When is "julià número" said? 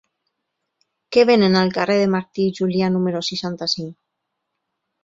2.61-3.23